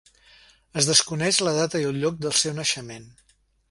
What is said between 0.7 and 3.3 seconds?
Es desconeix la data i el lloc del seu naixement.